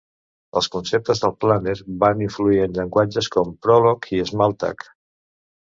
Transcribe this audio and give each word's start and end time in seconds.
Els 0.61 0.69
conceptes 0.75 1.21
del 1.25 1.35
Planner 1.45 1.75
van 2.05 2.25
influir 2.29 2.59
en 2.65 2.75
llenguatges 2.79 3.33
com 3.37 3.55
Prolog 3.67 4.13
i 4.21 4.25
Smalltalk. 4.33 4.93